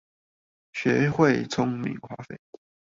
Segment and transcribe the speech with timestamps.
[0.73, 2.39] 學會聰明花費